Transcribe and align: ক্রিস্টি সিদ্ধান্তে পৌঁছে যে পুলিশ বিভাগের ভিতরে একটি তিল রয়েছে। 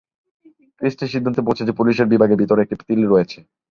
ক্রিস্টি 0.81 1.05
সিদ্ধান্তে 1.07 1.41
পৌঁছে 1.47 1.63
যে 1.67 1.73
পুলিশ 1.79 1.95
বিভাগের 2.13 2.39
ভিতরে 2.41 2.59
একটি 2.63 2.75
তিল 2.81 3.01
রয়েছে। 3.05 3.39